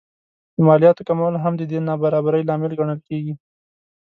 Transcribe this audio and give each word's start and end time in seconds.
د 0.55 0.57
مالیاتو 0.67 1.01
کمول 1.09 1.35
هم 1.43 1.53
د 1.57 1.63
دې 1.71 1.79
نابرابرۍ 1.87 2.43
لامل 2.45 2.71
ګڼل 2.79 2.99
کېږي 3.07 3.33